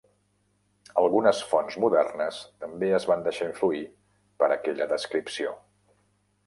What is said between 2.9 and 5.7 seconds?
es van deixar influir per aquella descripció.